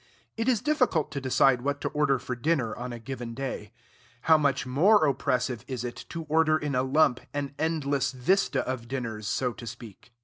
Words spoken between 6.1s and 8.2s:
order in a lump an endless